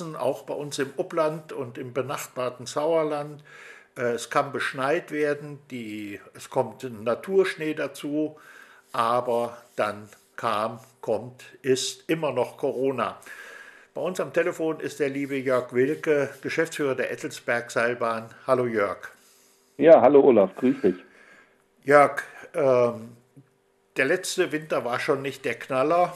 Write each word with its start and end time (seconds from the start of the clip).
auch 0.00 0.42
bei 0.42 0.54
uns 0.54 0.78
im 0.78 0.92
Upland 0.96 1.52
und 1.52 1.78
im 1.78 1.92
benachbarten 1.92 2.66
Sauerland. 2.66 3.42
Äh, 3.96 4.12
es 4.12 4.28
kann 4.28 4.52
beschneit 4.52 5.12
werden, 5.12 5.60
die, 5.70 6.20
es 6.34 6.50
kommt 6.50 6.82
Naturschnee 7.04 7.74
dazu, 7.74 8.36
aber 8.92 9.56
dann 9.76 10.08
kam, 10.36 10.80
kommt, 11.00 11.44
ist 11.62 12.08
immer 12.08 12.32
noch 12.32 12.56
Corona. 12.56 13.18
Bei 13.94 14.00
uns 14.00 14.18
am 14.18 14.32
Telefon 14.32 14.80
ist 14.80 14.98
der 14.98 15.10
liebe 15.10 15.36
Jörg 15.36 15.72
Wilke, 15.72 16.30
Geschäftsführer 16.42 16.96
der 16.96 17.12
Ettelsberg 17.12 17.70
Seilbahn. 17.70 18.28
Hallo 18.48 18.66
Jörg. 18.66 18.98
Ja, 19.76 20.00
hallo 20.00 20.22
Olaf, 20.22 20.56
grüß 20.56 20.80
dich. 20.82 20.96
Jörg, 21.84 22.22
ähm, 22.54 23.16
der 23.96 24.06
letzte 24.06 24.50
Winter 24.50 24.84
war 24.84 24.98
schon 24.98 25.22
nicht 25.22 25.44
der 25.44 25.54
Knaller 25.54 26.14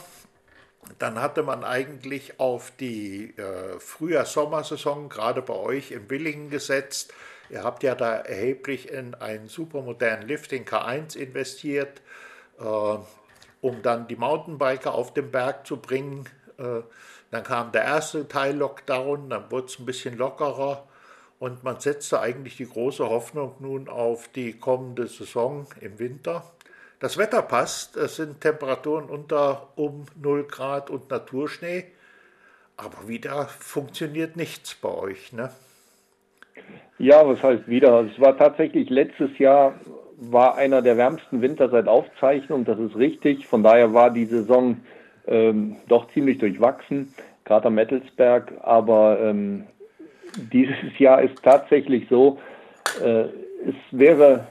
dann 0.97 1.21
hatte 1.21 1.43
man 1.43 1.63
eigentlich 1.63 2.39
auf 2.39 2.71
die 2.79 3.37
äh, 3.37 3.79
Frühjahr-Sommersaison 3.79 5.09
gerade 5.09 5.41
bei 5.41 5.53
euch 5.53 5.91
in 5.91 6.09
Willingen 6.09 6.49
gesetzt. 6.49 7.13
Ihr 7.49 7.63
habt 7.63 7.83
ja 7.83 7.95
da 7.95 8.15
erheblich 8.15 8.89
in 8.89 9.15
einen 9.15 9.47
supermodernen 9.47 10.27
Lift, 10.27 10.51
den 10.51 10.65
K1, 10.65 11.15
investiert, 11.15 12.01
äh, 12.59 12.63
um 13.61 13.81
dann 13.81 14.07
die 14.07 14.15
Mountainbiker 14.15 14.93
auf 14.93 15.13
den 15.13 15.31
Berg 15.31 15.67
zu 15.67 15.77
bringen. 15.77 16.27
Äh, 16.57 16.81
dann 17.31 17.43
kam 17.43 17.71
der 17.71 17.83
erste 17.83 18.27
Teil 18.27 18.55
Lockdown, 18.55 19.29
dann 19.29 19.51
wurde 19.51 19.67
es 19.67 19.79
ein 19.79 19.85
bisschen 19.85 20.17
lockerer 20.17 20.87
und 21.39 21.63
man 21.63 21.79
setzte 21.79 22.19
eigentlich 22.19 22.57
die 22.57 22.67
große 22.67 23.07
Hoffnung 23.07 23.55
nun 23.59 23.87
auf 23.87 24.27
die 24.29 24.59
kommende 24.59 25.07
Saison 25.07 25.67
im 25.79 25.99
Winter. 25.99 26.43
Das 26.99 27.17
Wetter 27.17 27.41
passt, 27.41 27.95
es 27.95 28.17
sind 28.17 28.41
Temperaturen 28.41 29.05
unter 29.05 29.69
um 29.77 30.05
0 30.21 30.43
Grad 30.43 30.89
und 30.89 31.09
Naturschnee, 31.09 31.85
aber 32.75 33.07
wieder 33.07 33.45
funktioniert 33.45 34.35
nichts 34.35 34.75
bei 34.75 34.89
euch, 34.89 35.31
ne? 35.31 35.49
Ja, 36.97 37.25
was 37.25 37.41
heißt 37.41 37.69
wieder? 37.69 38.01
Es 38.01 38.19
war 38.19 38.37
tatsächlich 38.37 38.89
letztes 38.89 39.37
Jahr 39.37 39.75
war 40.17 40.57
einer 40.57 40.81
der 40.81 40.97
wärmsten 40.97 41.41
Winter 41.41 41.69
seit 41.69 41.87
Aufzeichnung, 41.87 42.65
das 42.65 42.77
ist 42.77 42.97
richtig. 42.97 43.47
Von 43.47 43.63
daher 43.63 43.93
war 43.93 44.11
die 44.11 44.25
Saison 44.25 44.75
ähm, 45.25 45.77
doch 45.87 46.11
ziemlich 46.11 46.39
durchwachsen, 46.39 47.13
gerade 47.45 47.67
am 47.67 47.75
Mettelsberg. 47.75 48.51
Aber 48.61 49.17
ähm, 49.21 49.67
dieses 50.51 50.99
Jahr 50.99 51.21
ist 51.21 51.41
tatsächlich 51.41 52.07
so, 52.09 52.39
äh, 53.01 53.21
es 53.65 53.75
wäre 53.91 54.45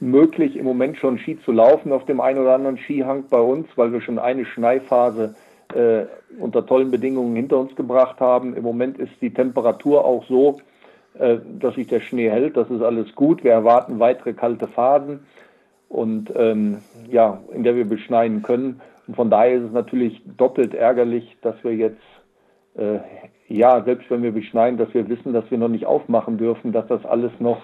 möglich, 0.00 0.56
im 0.56 0.64
Moment 0.64 0.96
schon 0.96 1.18
Ski 1.18 1.38
zu 1.44 1.52
laufen 1.52 1.92
auf 1.92 2.04
dem 2.06 2.20
einen 2.20 2.38
oder 2.38 2.54
anderen 2.54 2.78
Skihang 2.78 3.24
bei 3.28 3.40
uns, 3.40 3.66
weil 3.76 3.92
wir 3.92 4.00
schon 4.00 4.18
eine 4.18 4.44
Schneephase 4.44 5.34
äh, 5.74 6.04
unter 6.38 6.66
tollen 6.66 6.90
Bedingungen 6.90 7.36
hinter 7.36 7.58
uns 7.58 7.74
gebracht 7.76 8.20
haben. 8.20 8.56
Im 8.56 8.62
Moment 8.62 8.98
ist 8.98 9.12
die 9.20 9.32
Temperatur 9.32 10.04
auch 10.04 10.24
so, 10.26 10.60
äh, 11.18 11.38
dass 11.58 11.74
sich 11.74 11.86
der 11.86 12.00
Schnee 12.00 12.30
hält. 12.30 12.56
Das 12.56 12.70
ist 12.70 12.82
alles 12.82 13.14
gut. 13.14 13.44
Wir 13.44 13.52
erwarten 13.52 13.98
weitere 13.98 14.32
kalte 14.32 14.68
Phasen 14.68 15.20
und 15.88 16.32
ähm, 16.34 16.78
ja, 17.10 17.40
in 17.52 17.62
der 17.62 17.76
wir 17.76 17.84
beschneien 17.84 18.42
können. 18.42 18.80
Und 19.06 19.16
von 19.16 19.30
daher 19.30 19.56
ist 19.56 19.64
es 19.64 19.72
natürlich 19.72 20.22
doppelt 20.36 20.74
ärgerlich, 20.74 21.36
dass 21.42 21.62
wir 21.62 21.74
jetzt 21.74 22.00
äh, 22.76 22.98
ja, 23.48 23.82
selbst 23.82 24.08
wenn 24.10 24.22
wir 24.22 24.30
beschneien, 24.30 24.78
dass 24.78 24.94
wir 24.94 25.08
wissen, 25.08 25.32
dass 25.32 25.50
wir 25.50 25.58
noch 25.58 25.68
nicht 25.68 25.84
aufmachen 25.84 26.38
dürfen, 26.38 26.70
dass 26.70 26.86
das 26.86 27.04
alles 27.04 27.32
noch 27.40 27.60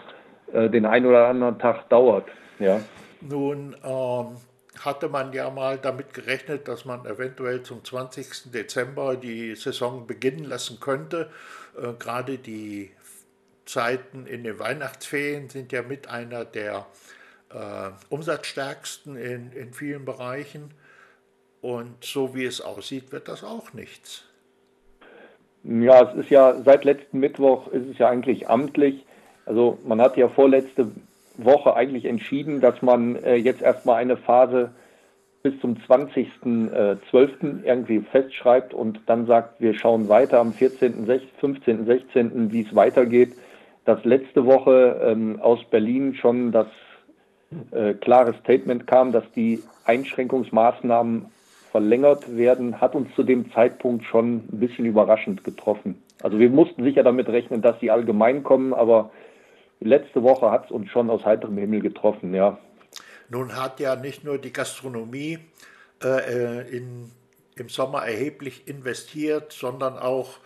äh, 0.52 0.68
den 0.68 0.86
einen 0.86 1.06
oder 1.06 1.28
anderen 1.28 1.58
Tag 1.58 1.88
dauert. 1.88 2.26
Ja. 2.58 2.80
Nun 3.20 3.76
ähm, 3.84 4.36
hatte 4.80 5.08
man 5.08 5.32
ja 5.32 5.50
mal 5.50 5.78
damit 5.78 6.14
gerechnet, 6.14 6.68
dass 6.68 6.84
man 6.84 7.04
eventuell 7.06 7.62
zum 7.62 7.84
20. 7.84 8.52
Dezember 8.52 9.16
die 9.16 9.54
Saison 9.54 10.06
beginnen 10.06 10.44
lassen 10.44 10.80
könnte. 10.80 11.30
Äh, 11.76 11.92
Gerade 11.98 12.38
die 12.38 12.90
Zeiten 13.64 14.26
in 14.26 14.44
den 14.44 14.58
Weihnachtsferien 14.58 15.48
sind 15.48 15.72
ja 15.72 15.82
mit 15.82 16.08
einer 16.08 16.44
der 16.44 16.86
äh, 17.50 17.90
umsatzstärksten 18.08 19.16
in, 19.16 19.52
in 19.52 19.72
vielen 19.72 20.04
Bereichen. 20.04 20.70
Und 21.62 22.04
so 22.04 22.34
wie 22.34 22.44
es 22.44 22.60
aussieht, 22.60 23.12
wird 23.12 23.28
das 23.28 23.42
auch 23.42 23.72
nichts. 23.72 24.24
Ja, 25.64 26.10
es 26.10 26.16
ist 26.16 26.30
ja 26.30 26.62
seit 26.62 26.84
letzten 26.84 27.18
Mittwoch 27.18 27.66
ist 27.68 27.88
es 27.90 27.98
ja 27.98 28.08
eigentlich 28.08 28.48
amtlich. 28.48 29.04
Also 29.46 29.78
man 29.86 30.00
hat 30.00 30.16
ja 30.16 30.28
vorletzte 30.28 30.90
Woche 31.38 31.74
eigentlich 31.74 32.04
entschieden, 32.04 32.60
dass 32.60 32.82
man 32.82 33.16
äh, 33.16 33.36
jetzt 33.36 33.62
erstmal 33.62 33.96
eine 33.96 34.16
Phase 34.16 34.70
bis 35.42 35.60
zum 35.60 35.76
20.12. 35.76 36.72
Äh, 36.72 37.68
irgendwie 37.68 38.00
festschreibt 38.00 38.74
und 38.74 39.00
dann 39.06 39.26
sagt, 39.26 39.60
wir 39.60 39.74
schauen 39.74 40.08
weiter 40.08 40.40
am 40.40 40.52
14., 40.52 41.06
15., 41.38 41.86
16., 41.86 42.52
wie 42.52 42.62
es 42.62 42.74
weitergeht. 42.74 43.34
Dass 43.84 44.04
letzte 44.04 44.44
Woche 44.46 45.00
ähm, 45.04 45.38
aus 45.40 45.60
Berlin 45.70 46.16
schon 46.16 46.50
das 46.50 46.66
äh, 47.70 47.94
klare 47.94 48.34
Statement 48.40 48.88
kam, 48.88 49.12
dass 49.12 49.24
die 49.36 49.62
Einschränkungsmaßnahmen 49.84 51.26
verlängert 51.70 52.36
werden, 52.36 52.80
hat 52.80 52.96
uns 52.96 53.14
zu 53.14 53.22
dem 53.22 53.52
Zeitpunkt 53.52 54.04
schon 54.04 54.36
ein 54.36 54.58
bisschen 54.58 54.86
überraschend 54.86 55.44
getroffen. 55.44 56.02
Also 56.22 56.40
wir 56.40 56.50
mussten 56.50 56.82
sicher 56.82 57.04
damit 57.04 57.28
rechnen, 57.28 57.62
dass 57.62 57.78
sie 57.78 57.90
allgemein 57.90 58.42
kommen, 58.42 58.74
aber 58.74 59.10
letzte 59.80 60.22
Woche 60.22 60.50
hat 60.50 60.66
es 60.66 60.70
uns 60.70 60.90
schon 60.90 61.10
aus 61.10 61.24
heiterem 61.24 61.58
Himmel 61.58 61.80
getroffen, 61.80 62.34
ja. 62.34 62.58
Nun 63.28 63.56
hat 63.56 63.80
ja 63.80 63.96
nicht 63.96 64.24
nur 64.24 64.38
die 64.38 64.52
Gastronomie 64.52 65.38
äh, 66.02 66.60
äh 66.62 66.76
in, 66.76 67.10
im 67.56 67.68
Sommer 67.68 68.02
erheblich 68.02 68.68
investiert, 68.68 69.52
sondern 69.52 69.98
auch 69.98 70.38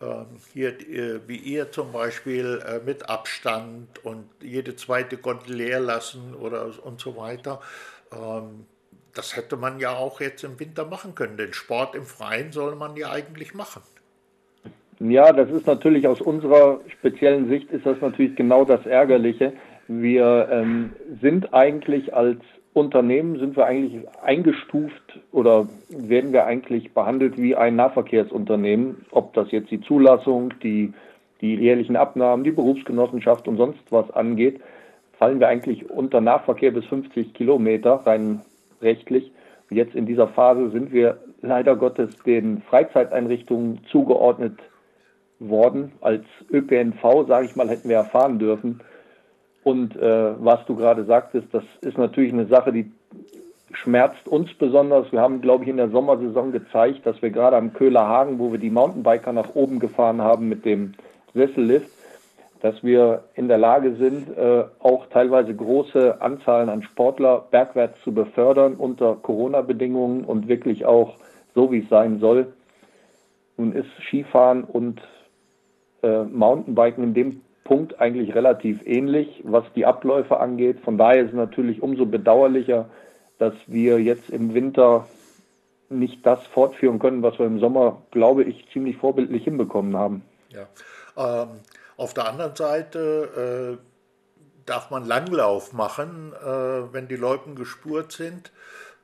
äh, 0.00 0.24
hier, 0.52 0.80
äh, 0.80 1.20
wie 1.28 1.36
ihr 1.36 1.70
zum 1.70 1.92
Beispiel, 1.92 2.62
äh, 2.66 2.80
mit 2.84 3.08
Abstand 3.08 4.04
und 4.04 4.28
jede 4.40 4.74
zweite 4.76 5.16
Gondel 5.16 5.54
leer 5.56 5.80
lassen 5.80 6.34
oder 6.34 6.72
und 6.84 7.00
so 7.00 7.16
weiter. 7.16 7.60
Ähm, 8.12 8.66
das 9.14 9.36
hätte 9.36 9.56
man 9.56 9.78
ja 9.78 9.94
auch 9.94 10.20
jetzt 10.20 10.42
im 10.42 10.58
Winter 10.58 10.84
machen 10.86 11.14
können. 11.14 11.36
Den 11.36 11.52
Sport 11.52 11.94
im 11.94 12.06
Freien 12.06 12.50
soll 12.50 12.74
man 12.76 12.96
ja 12.96 13.10
eigentlich 13.10 13.54
machen. 13.54 13.82
Ja, 15.08 15.32
das 15.32 15.50
ist 15.50 15.66
natürlich 15.66 16.06
aus 16.06 16.20
unserer 16.20 16.80
speziellen 16.86 17.48
Sicht 17.48 17.72
ist 17.72 17.84
das 17.84 18.00
natürlich 18.00 18.36
genau 18.36 18.64
das 18.64 18.86
Ärgerliche. 18.86 19.52
Wir 19.88 20.48
ähm, 20.50 20.92
sind 21.20 21.52
eigentlich 21.52 22.14
als 22.14 22.38
Unternehmen 22.72 23.38
sind 23.38 23.56
wir 23.56 23.66
eigentlich 23.66 24.04
eingestuft 24.22 25.20
oder 25.32 25.66
werden 25.88 26.32
wir 26.32 26.46
eigentlich 26.46 26.94
behandelt 26.94 27.36
wie 27.36 27.56
ein 27.56 27.76
Nahverkehrsunternehmen, 27.76 29.04
ob 29.10 29.34
das 29.34 29.50
jetzt 29.50 29.72
die 29.72 29.80
Zulassung, 29.80 30.54
die, 30.62 30.92
die 31.40 31.56
jährlichen 31.56 31.96
Abnahmen, 31.96 32.44
die 32.44 32.52
Berufsgenossenschaft 32.52 33.48
und 33.48 33.56
sonst 33.56 33.80
was 33.90 34.08
angeht, 34.12 34.60
fallen 35.18 35.40
wir 35.40 35.48
eigentlich 35.48 35.90
unter 35.90 36.20
Nahverkehr 36.20 36.70
bis 36.70 36.84
50 36.86 37.34
Kilometer 37.34 37.94
rein 38.06 38.40
rechtlich. 38.80 39.32
jetzt 39.68 39.96
in 39.96 40.06
dieser 40.06 40.28
Phase 40.28 40.70
sind 40.70 40.92
wir 40.92 41.18
leider 41.40 41.74
Gottes 41.74 42.16
den 42.24 42.62
Freizeiteinrichtungen 42.62 43.80
zugeordnet 43.90 44.58
worden. 45.48 45.92
Als 46.00 46.24
ÖPNV, 46.50 47.26
sage 47.28 47.46
ich 47.46 47.56
mal, 47.56 47.68
hätten 47.68 47.88
wir 47.88 47.96
erfahren 47.96 48.38
dürfen. 48.38 48.80
Und 49.64 49.96
äh, 49.96 50.44
was 50.44 50.64
du 50.66 50.76
gerade 50.76 51.04
sagtest, 51.04 51.48
das 51.52 51.64
ist 51.80 51.98
natürlich 51.98 52.32
eine 52.32 52.46
Sache, 52.46 52.72
die 52.72 52.90
schmerzt 53.72 54.28
uns 54.28 54.52
besonders. 54.54 55.10
Wir 55.12 55.20
haben, 55.20 55.40
glaube 55.40 55.64
ich, 55.64 55.70
in 55.70 55.76
der 55.76 55.90
Sommersaison 55.90 56.52
gezeigt, 56.52 57.06
dass 57.06 57.22
wir 57.22 57.30
gerade 57.30 57.56
am 57.56 57.72
Köhler 57.72 58.06
Hagen, 58.06 58.38
wo 58.38 58.52
wir 58.52 58.58
die 58.58 58.70
Mountainbiker 58.70 59.32
nach 59.32 59.54
oben 59.54 59.78
gefahren 59.78 60.20
haben 60.20 60.48
mit 60.48 60.64
dem 60.64 60.94
Sessellift, 61.34 61.88
dass 62.60 62.82
wir 62.82 63.24
in 63.34 63.48
der 63.48 63.58
Lage 63.58 63.94
sind, 63.96 64.36
äh, 64.36 64.64
auch 64.80 65.06
teilweise 65.06 65.54
große 65.54 66.20
Anzahlen 66.20 66.68
an 66.68 66.82
Sportler 66.82 67.46
bergwärts 67.50 68.00
zu 68.02 68.12
befördern 68.12 68.74
unter 68.74 69.16
Corona-Bedingungen 69.16 70.24
und 70.24 70.48
wirklich 70.48 70.84
auch 70.84 71.16
so, 71.54 71.72
wie 71.72 71.80
es 71.80 71.88
sein 71.88 72.20
soll. 72.20 72.52
Nun 73.56 73.72
ist 73.72 73.88
Skifahren 74.06 74.64
und 74.64 75.00
äh, 76.02 76.24
Mountainbiken 76.24 77.04
in 77.04 77.14
dem 77.14 77.40
Punkt 77.64 78.00
eigentlich 78.00 78.34
relativ 78.34 78.80
ähnlich, 78.84 79.40
was 79.44 79.64
die 79.74 79.86
Abläufe 79.86 80.38
angeht. 80.40 80.80
Von 80.80 80.98
daher 80.98 81.22
ist 81.22 81.28
es 81.28 81.34
natürlich 81.34 81.82
umso 81.82 82.06
bedauerlicher, 82.06 82.88
dass 83.38 83.54
wir 83.66 84.00
jetzt 84.00 84.30
im 84.30 84.54
Winter 84.54 85.06
nicht 85.88 86.24
das 86.26 86.44
fortführen 86.46 86.98
können, 86.98 87.22
was 87.22 87.38
wir 87.38 87.46
im 87.46 87.60
Sommer, 87.60 88.02
glaube 88.10 88.44
ich, 88.44 88.68
ziemlich 88.72 88.96
vorbildlich 88.96 89.44
hinbekommen 89.44 89.96
haben. 89.96 90.22
Ja. 90.48 90.66
Ähm, 91.16 91.48
auf 91.96 92.14
der 92.14 92.28
anderen 92.28 92.56
Seite 92.56 93.78
äh, 93.78 94.66
darf 94.66 94.90
man 94.90 95.06
Langlauf 95.06 95.72
machen, 95.72 96.32
äh, 96.32 96.46
wenn 96.92 97.08
die 97.08 97.16
Leuten 97.16 97.54
gespurt 97.54 98.12
sind. 98.12 98.52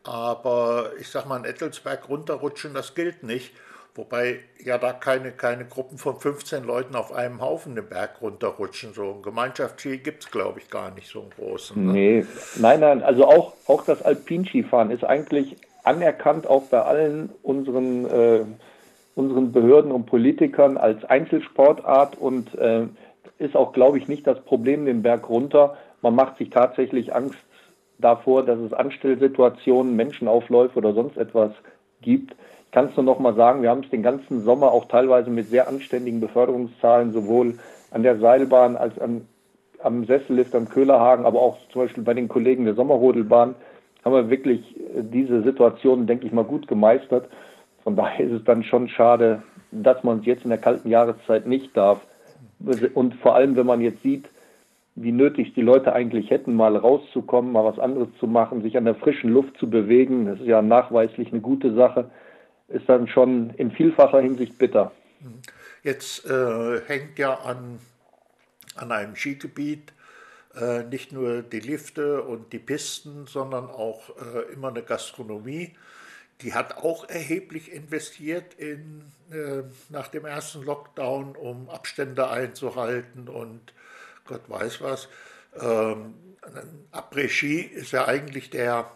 Aber 0.04 0.92
ich 0.98 1.10
sag 1.10 1.26
mal, 1.26 1.36
ein 1.36 1.44
Ettelsberg 1.44 2.08
runterrutschen, 2.08 2.74
das 2.74 2.94
gilt 2.94 3.22
nicht. 3.22 3.52
Wobei 3.94 4.40
ja 4.64 4.78
da 4.78 4.92
keine, 4.92 5.32
keine 5.32 5.64
Gruppen 5.64 5.98
von 5.98 6.18
15 6.20 6.64
Leuten 6.64 6.94
auf 6.94 7.12
einem 7.12 7.40
Haufen 7.40 7.74
den 7.74 7.88
Berg 7.88 8.22
runterrutschen. 8.22 8.94
So 8.94 9.14
ein 9.14 9.22
Gemeinschaftsski 9.22 9.98
gibt 9.98 10.24
es, 10.24 10.30
glaube 10.30 10.60
ich, 10.60 10.70
gar 10.70 10.92
nicht 10.94 11.08
so 11.08 11.20
einen 11.20 11.30
großen. 11.30 11.86
Ne? 11.86 11.92
Nee, 11.92 12.26
nein, 12.56 12.80
nein. 12.80 13.02
Also 13.02 13.26
auch, 13.26 13.54
auch 13.66 13.84
das 13.84 14.02
Alpinskifahren 14.02 14.90
ist 14.90 15.04
eigentlich 15.04 15.56
anerkannt, 15.82 16.46
auch 16.46 16.64
bei 16.64 16.80
allen 16.82 17.30
unseren 17.42 18.04
äh, 18.06 18.44
unseren 19.18 19.50
Behörden 19.50 19.90
und 19.90 20.06
Politikern 20.06 20.76
als 20.76 21.04
Einzelsportart 21.04 22.16
und 22.16 22.54
äh, 22.54 22.86
ist 23.38 23.56
auch, 23.56 23.72
glaube 23.72 23.98
ich, 23.98 24.06
nicht 24.06 24.26
das 24.28 24.40
Problem 24.44 24.86
den 24.86 25.02
Berg 25.02 25.28
runter. 25.28 25.76
Man 26.02 26.14
macht 26.14 26.38
sich 26.38 26.50
tatsächlich 26.50 27.12
Angst 27.12 27.38
davor, 27.98 28.44
dass 28.44 28.60
es 28.60 28.72
Anstellsituationen, 28.72 29.96
Menschenaufläufe 29.96 30.78
oder 30.78 30.94
sonst 30.94 31.16
etwas 31.16 31.50
gibt. 32.02 32.34
Ich 32.66 32.72
kann 32.72 32.86
es 32.86 32.96
nur 32.96 33.04
noch 33.04 33.18
mal 33.18 33.34
sagen, 33.34 33.62
wir 33.62 33.70
haben 33.70 33.82
es 33.82 33.90
den 33.90 34.02
ganzen 34.02 34.42
Sommer 34.44 34.72
auch 34.72 34.86
teilweise 34.86 35.30
mit 35.30 35.48
sehr 35.48 35.68
anständigen 35.68 36.20
Beförderungszahlen 36.20 37.12
sowohl 37.12 37.58
an 37.90 38.02
der 38.02 38.18
Seilbahn 38.18 38.76
als 38.76 38.98
an, 38.98 39.26
am 39.82 40.04
Sessellift 40.04 40.54
am 40.54 40.68
Köhlerhagen, 40.68 41.24
aber 41.24 41.40
auch 41.40 41.56
zum 41.72 41.82
Beispiel 41.82 42.04
bei 42.04 42.14
den 42.14 42.28
Kollegen 42.28 42.64
der 42.64 42.74
Sommerrodelbahn 42.74 43.54
haben 44.04 44.12
wir 44.12 44.30
wirklich 44.30 44.76
äh, 44.76 45.02
diese 45.02 45.42
Situation, 45.42 46.06
denke 46.06 46.26
ich 46.26 46.32
mal, 46.32 46.44
gut 46.44 46.68
gemeistert. 46.68 47.28
Von 47.84 47.96
daher 47.96 48.26
ist 48.26 48.32
es 48.32 48.44
dann 48.44 48.64
schon 48.64 48.88
schade, 48.88 49.42
dass 49.70 50.02
man 50.04 50.20
es 50.20 50.26
jetzt 50.26 50.44
in 50.44 50.50
der 50.50 50.58
kalten 50.58 50.88
Jahreszeit 50.88 51.46
nicht 51.46 51.76
darf. 51.76 52.00
Und 52.94 53.14
vor 53.16 53.34
allem, 53.34 53.56
wenn 53.56 53.66
man 53.66 53.80
jetzt 53.80 54.02
sieht, 54.02 54.28
wie 55.02 55.12
nötig 55.12 55.54
die 55.54 55.62
Leute 55.62 55.92
eigentlich 55.92 56.30
hätten, 56.30 56.54
mal 56.54 56.76
rauszukommen, 56.76 57.52
mal 57.52 57.64
was 57.64 57.78
anderes 57.78 58.08
zu 58.18 58.26
machen, 58.26 58.62
sich 58.62 58.76
an 58.76 58.84
der 58.84 58.94
frischen 58.94 59.30
Luft 59.30 59.56
zu 59.58 59.70
bewegen, 59.70 60.26
das 60.26 60.40
ist 60.40 60.46
ja 60.46 60.62
nachweislich 60.62 61.32
eine 61.32 61.40
gute 61.40 61.74
Sache, 61.74 62.10
ist 62.68 62.88
dann 62.88 63.08
schon 63.08 63.50
in 63.50 63.70
vielfacher 63.70 64.20
Hinsicht 64.20 64.58
bitter. 64.58 64.92
Jetzt 65.82 66.28
äh, 66.28 66.80
hängt 66.86 67.18
ja 67.18 67.34
an, 67.34 67.78
an 68.76 68.92
einem 68.92 69.16
Skigebiet 69.16 69.92
äh, 70.54 70.84
nicht 70.84 71.12
nur 71.12 71.42
die 71.42 71.60
Lifte 71.60 72.22
und 72.22 72.52
die 72.52 72.58
Pisten, 72.58 73.26
sondern 73.26 73.66
auch 73.66 74.10
äh, 74.10 74.52
immer 74.52 74.68
eine 74.68 74.82
Gastronomie. 74.82 75.74
Die 76.42 76.54
hat 76.54 76.78
auch 76.78 77.08
erheblich 77.08 77.72
investiert 77.72 78.54
in, 78.54 79.02
äh, 79.30 79.62
nach 79.88 80.08
dem 80.08 80.24
ersten 80.24 80.62
Lockdown, 80.62 81.36
um 81.36 81.68
Abstände 81.68 82.28
einzuhalten 82.28 83.28
und 83.28 83.72
Gott 84.28 84.48
weiß 84.48 84.80
was. 84.82 85.08
Ähm, 85.60 86.14
Après-Ski 86.92 87.60
ist 87.60 87.92
ja 87.92 88.06
eigentlich 88.06 88.50
der, 88.50 88.90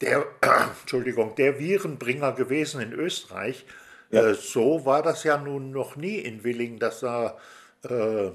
der, 0.00 0.26
Entschuldigung, 0.80 1.34
der 1.36 1.58
Virenbringer 1.58 2.32
gewesen 2.32 2.80
in 2.80 2.92
Österreich. 2.92 3.64
Ja. 4.10 4.28
Äh, 4.28 4.34
so 4.34 4.84
war 4.84 5.02
das 5.02 5.24
ja 5.24 5.38
nun 5.38 5.70
noch 5.70 5.96
nie 5.96 6.16
in 6.16 6.44
Willingen, 6.44 6.78
dass 6.78 7.00
da 7.00 7.38
äh, 7.88 8.30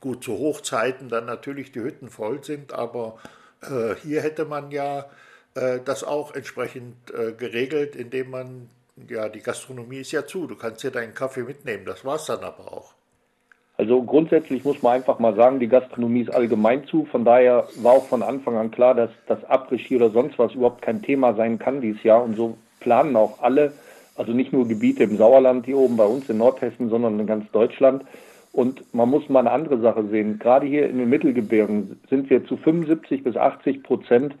gut 0.00 0.22
zu 0.22 0.38
Hochzeiten 0.38 1.08
dann 1.08 1.26
natürlich 1.26 1.72
die 1.72 1.80
Hütten 1.80 2.10
voll 2.10 2.44
sind, 2.44 2.72
aber 2.72 3.18
äh, 3.62 3.94
hier 4.02 4.20
hätte 4.22 4.44
man 4.44 4.70
ja 4.70 5.10
äh, 5.54 5.80
das 5.84 6.04
auch 6.04 6.34
entsprechend 6.34 7.10
äh, 7.12 7.32
geregelt, 7.32 7.96
indem 7.96 8.30
man, 8.30 8.70
ja, 9.08 9.28
die 9.30 9.40
Gastronomie 9.40 10.00
ist 10.00 10.12
ja 10.12 10.26
zu, 10.26 10.46
du 10.46 10.56
kannst 10.56 10.82
hier 10.82 10.90
deinen 10.90 11.14
Kaffee 11.14 11.42
mitnehmen, 11.42 11.86
das 11.86 12.04
war 12.04 12.16
es 12.16 12.26
dann 12.26 12.44
aber 12.44 12.70
auch. 12.72 12.94
Also 13.76 14.02
grundsätzlich 14.02 14.64
muss 14.64 14.82
man 14.82 14.94
einfach 14.94 15.18
mal 15.18 15.34
sagen, 15.34 15.58
die 15.58 15.66
Gastronomie 15.66 16.22
ist 16.22 16.34
allgemein 16.34 16.84
zu. 16.86 17.06
Von 17.06 17.24
daher 17.24 17.66
war 17.82 17.94
auch 17.94 18.06
von 18.06 18.22
Anfang 18.22 18.56
an 18.56 18.70
klar, 18.70 18.94
dass 18.94 19.10
das 19.26 19.42
Après-Ski 19.44 19.96
oder 19.96 20.10
sonst 20.10 20.38
was 20.38 20.54
überhaupt 20.54 20.82
kein 20.82 21.02
Thema 21.02 21.34
sein 21.34 21.58
kann 21.58 21.80
dieses 21.80 22.02
Jahr. 22.04 22.22
Und 22.22 22.36
so 22.36 22.56
planen 22.78 23.16
auch 23.16 23.42
alle, 23.42 23.72
also 24.14 24.32
nicht 24.32 24.52
nur 24.52 24.68
Gebiete 24.68 25.02
im 25.02 25.16
Sauerland 25.16 25.66
hier 25.66 25.76
oben 25.76 25.96
bei 25.96 26.04
uns 26.04 26.28
in 26.30 26.38
Nordhessen, 26.38 26.88
sondern 26.88 27.18
in 27.18 27.26
ganz 27.26 27.50
Deutschland. 27.50 28.04
Und 28.52 28.94
man 28.94 29.10
muss 29.10 29.28
mal 29.28 29.40
eine 29.40 29.50
andere 29.50 29.80
Sache 29.80 30.04
sehen. 30.04 30.38
Gerade 30.38 30.66
hier 30.66 30.88
in 30.88 30.98
den 30.98 31.08
Mittelgebirgen 31.08 31.98
sind 32.08 32.30
wir 32.30 32.46
zu 32.46 32.56
75 32.56 33.24
bis 33.24 33.36
80 33.36 33.82
Prozent 33.82 34.36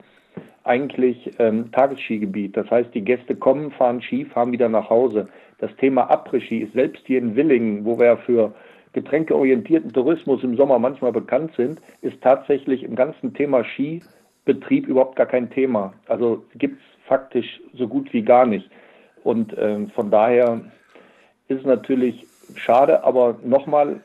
eigentlich 0.62 1.32
ähm, 1.40 1.72
Tagesskigebiet. 1.72 2.56
Das 2.56 2.70
heißt, 2.70 2.94
die 2.94 3.02
Gäste 3.02 3.34
kommen, 3.34 3.72
fahren 3.72 4.00
Ski, 4.00 4.24
fahren 4.24 4.52
wieder 4.52 4.68
nach 4.68 4.88
Hause. 4.88 5.28
Das 5.58 5.74
Thema 5.76 6.08
Après-Ski 6.10 6.58
ist 6.58 6.74
selbst 6.74 7.02
hier 7.06 7.18
in 7.18 7.34
Willingen, 7.34 7.84
wo 7.84 7.98
wir 7.98 8.16
für 8.18 8.54
getränkeorientierten 8.94 9.92
Tourismus 9.92 10.42
im 10.42 10.56
Sommer 10.56 10.78
manchmal 10.78 11.12
bekannt 11.12 11.52
sind, 11.56 11.80
ist 12.00 12.20
tatsächlich 12.22 12.82
im 12.82 12.96
ganzen 12.96 13.34
Thema 13.34 13.64
Skibetrieb 13.64 14.86
überhaupt 14.86 15.16
gar 15.16 15.26
kein 15.26 15.50
Thema. 15.50 15.92
Also 16.06 16.44
gibt 16.54 16.80
es 16.80 17.06
faktisch 17.06 17.60
so 17.74 17.86
gut 17.86 18.12
wie 18.12 18.22
gar 18.22 18.46
nicht. 18.46 18.70
Und 19.22 19.56
äh, 19.58 19.86
von 19.88 20.10
daher 20.10 20.60
ist 21.48 21.60
es 21.60 21.66
natürlich 21.66 22.26
schade, 22.54 23.04
aber 23.04 23.36
nochmal, 23.44 24.00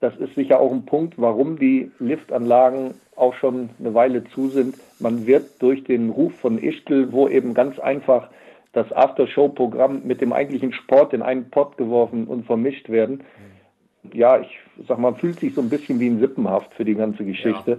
das 0.00 0.16
ist 0.16 0.34
sicher 0.34 0.60
auch 0.60 0.72
ein 0.72 0.84
Punkt, 0.84 1.14
warum 1.16 1.58
die 1.58 1.90
Liftanlagen 1.98 2.94
auch 3.16 3.34
schon 3.34 3.70
eine 3.78 3.94
Weile 3.94 4.24
zu 4.24 4.48
sind. 4.48 4.76
Man 4.98 5.26
wird 5.26 5.62
durch 5.62 5.84
den 5.84 6.10
Ruf 6.10 6.34
von 6.40 6.58
Ischgl, 6.58 7.12
wo 7.12 7.28
eben 7.28 7.54
ganz 7.54 7.78
einfach 7.78 8.28
das 8.72 8.90
Aftershow-Programm 8.92 10.02
mit 10.04 10.20
dem 10.20 10.32
eigentlichen 10.32 10.72
Sport 10.72 11.12
in 11.12 11.22
einen 11.22 11.50
Pott 11.50 11.76
geworfen 11.76 12.26
und 12.26 12.46
vermischt 12.46 12.88
werden, 12.88 13.22
ja, 14.12 14.40
ich 14.40 14.58
sag 14.88 14.98
mal, 14.98 15.14
fühlt 15.14 15.40
sich 15.40 15.54
so 15.54 15.60
ein 15.60 15.68
bisschen 15.68 16.00
wie 16.00 16.08
ein 16.08 16.20
Sippenhaft 16.20 16.74
für 16.74 16.84
die 16.84 16.94
ganze 16.94 17.24
Geschichte. 17.24 17.72
Ja. 17.72 17.78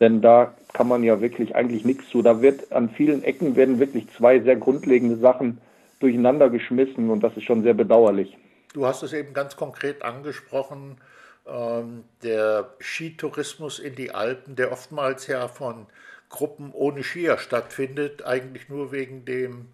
Denn 0.00 0.20
da 0.20 0.54
kann 0.72 0.88
man 0.88 1.02
ja 1.02 1.20
wirklich 1.20 1.56
eigentlich 1.56 1.84
nichts 1.84 2.08
zu. 2.10 2.22
Da 2.22 2.42
wird 2.42 2.70
an 2.72 2.90
vielen 2.90 3.24
Ecken 3.24 3.56
werden 3.56 3.78
wirklich 3.78 4.06
zwei 4.16 4.40
sehr 4.40 4.56
grundlegende 4.56 5.16
Sachen 5.16 5.58
durcheinander 6.00 6.50
geschmissen 6.50 7.08
und 7.10 7.20
das 7.22 7.36
ist 7.36 7.44
schon 7.44 7.62
sehr 7.62 7.74
bedauerlich. 7.74 8.36
Du 8.74 8.86
hast 8.86 9.02
es 9.02 9.14
eben 9.14 9.32
ganz 9.32 9.56
konkret 9.56 10.02
angesprochen, 10.02 10.98
ähm, 11.46 12.04
der 12.22 12.74
Skitourismus 12.78 13.78
in 13.78 13.94
die 13.94 14.10
Alpen, 14.10 14.56
der 14.56 14.70
oftmals 14.70 15.26
ja 15.28 15.48
von 15.48 15.86
Gruppen 16.28 16.72
ohne 16.72 17.02
Skier 17.02 17.38
stattfindet, 17.38 18.26
eigentlich 18.26 18.68
nur 18.68 18.92
wegen 18.92 19.24
dem 19.24 19.68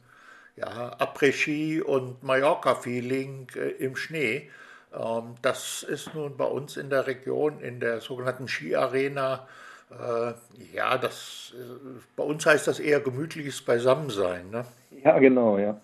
ja, 0.57 0.97
Après-Ski 0.99 1.83
und 1.83 2.23
Mallorca-Feeling 2.23 3.49
äh, 3.57 3.71
im 3.85 3.97
Schnee. 3.97 4.51
Ähm, 4.95 5.35
das 5.43 5.83
ist 5.83 6.15
nun 6.15 6.37
bei 6.37 6.45
uns 6.45 6.77
in 6.77 6.91
der 6.91 7.07
Region, 7.07 7.61
in 7.61 7.81
der 7.81 8.01
sogenannten 8.01 8.49
Skiarena, 8.49 9.47
äh, 9.91 10.33
ja, 10.75 10.99
das, 10.99 11.55
äh, 11.55 12.01
bei 12.17 12.25
uns 12.25 12.47
heißt 12.47 12.67
das 12.67 12.81
eher 12.81 13.01
gemütliches 13.01 13.63
Beisammensein. 13.63 14.51
Ne? 14.51 14.65
Ja, 15.05 15.19
genau, 15.19 15.59
ja. 15.59 15.81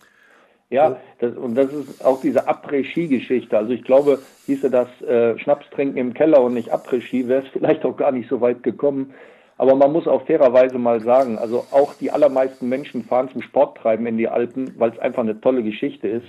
Ja, 0.70 1.00
das, 1.18 1.34
und 1.34 1.54
das 1.54 1.72
ist 1.72 2.04
auch 2.04 2.20
diese 2.20 2.46
Après-Ski-Geschichte. 2.46 3.56
Also 3.56 3.72
ich 3.72 3.84
glaube, 3.84 4.18
hieße 4.44 4.68
das 4.68 4.88
äh, 5.00 5.38
Schnaps 5.38 5.64
trinken 5.70 5.96
im 5.96 6.12
Keller 6.12 6.42
und 6.42 6.52
nicht 6.52 6.72
Après-Ski, 6.72 7.26
wäre 7.26 7.42
es 7.42 7.48
vielleicht 7.48 7.86
auch 7.86 7.96
gar 7.96 8.12
nicht 8.12 8.28
so 8.28 8.42
weit 8.42 8.62
gekommen. 8.62 9.14
Aber 9.56 9.74
man 9.74 9.92
muss 9.92 10.06
auch 10.06 10.26
fairerweise 10.26 10.78
mal 10.78 11.00
sagen, 11.00 11.38
also 11.38 11.66
auch 11.70 11.94
die 11.94 12.10
allermeisten 12.10 12.68
Menschen 12.68 13.02
fahren 13.02 13.30
zum 13.30 13.40
Sporttreiben 13.40 14.06
in 14.06 14.18
die 14.18 14.28
Alpen, 14.28 14.78
weil 14.78 14.90
es 14.90 14.98
einfach 14.98 15.22
eine 15.22 15.40
tolle 15.40 15.62
Geschichte 15.62 16.06
ist, 16.06 16.26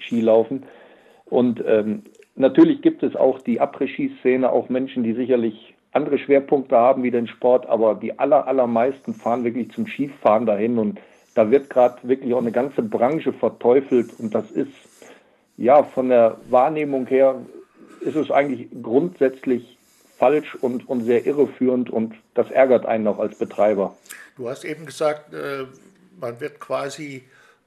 Skilaufen. 0.00 0.62
Und 1.26 1.62
ähm, 1.66 2.04
Natürlich 2.40 2.80
gibt 2.80 3.02
es 3.02 3.16
auch 3.16 3.38
die 3.42 3.60
Après-Ski-Szene, 3.60 4.50
auch 4.50 4.70
Menschen, 4.70 5.02
die 5.02 5.12
sicherlich 5.12 5.74
andere 5.92 6.16
Schwerpunkte 6.16 6.74
haben 6.74 7.02
wie 7.02 7.10
den 7.10 7.26
Sport, 7.26 7.66
aber 7.66 7.94
die 7.94 8.18
aller, 8.18 8.48
allermeisten 8.48 9.12
fahren 9.12 9.44
wirklich 9.44 9.70
zum 9.72 9.86
Skifahren 9.86 10.46
dahin 10.46 10.78
und 10.78 10.98
da 11.34 11.50
wird 11.50 11.68
gerade 11.68 11.98
wirklich 12.02 12.32
auch 12.32 12.40
eine 12.40 12.50
ganze 12.50 12.80
Branche 12.80 13.34
verteufelt 13.34 14.18
und 14.18 14.34
das 14.34 14.50
ist 14.52 14.72
ja 15.58 15.82
von 15.82 16.08
der 16.08 16.38
Wahrnehmung 16.48 17.06
her 17.08 17.34
ist 18.00 18.16
es 18.16 18.30
eigentlich 18.30 18.68
grundsätzlich 18.82 19.76
falsch 20.16 20.54
und, 20.62 20.88
und 20.88 21.04
sehr 21.04 21.26
irreführend 21.26 21.90
und 21.90 22.14
das 22.32 22.50
ärgert 22.50 22.86
einen 22.86 23.06
auch 23.06 23.18
als 23.18 23.36
Betreiber. 23.36 23.94
Du 24.38 24.48
hast 24.48 24.64
eben 24.64 24.86
gesagt, 24.86 25.34
äh, 25.34 25.66
man 26.18 26.40
wird 26.40 26.58
quasi 26.58 27.22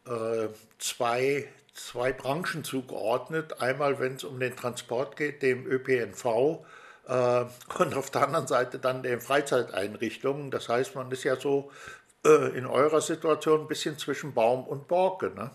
äh, 0.07 0.47
zwei 0.79 1.45
zwei 1.73 2.11
Branchen 2.11 2.63
zugeordnet. 2.63 3.61
Einmal, 3.61 3.99
wenn 3.99 4.15
es 4.15 4.23
um 4.23 4.39
den 4.39 4.55
Transport 4.55 5.17
geht, 5.17 5.41
dem 5.41 5.65
ÖPNV 5.65 6.25
äh, 7.07 7.45
und 7.79 7.95
auf 7.95 8.09
der 8.11 8.23
anderen 8.23 8.47
Seite 8.47 8.79
dann 8.79 9.03
den 9.03 9.19
Freizeiteinrichtungen. 9.19 10.51
Das 10.51 10.69
heißt, 10.69 10.95
man 10.95 11.11
ist 11.11 11.23
ja 11.23 11.35
so 11.35 11.71
äh, 12.25 12.57
in 12.57 12.65
eurer 12.65 13.01
Situation 13.01 13.61
ein 13.61 13.67
bisschen 13.67 13.97
zwischen 13.97 14.33
Baum 14.33 14.63
und 14.65 14.87
Borke. 14.87 15.31
Ne? 15.35 15.51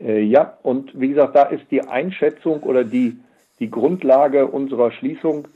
Äh, 0.00 0.22
ja, 0.22 0.58
und 0.62 0.98
wie 1.00 1.08
gesagt, 1.08 1.36
da 1.36 1.44
ist 1.44 1.64
die 1.70 1.82
Einschätzung 1.82 2.62
oder 2.62 2.84
die, 2.84 3.18
die 3.60 3.70
Grundlage 3.70 4.46
unserer 4.46 4.90
Schließung. 4.92 5.48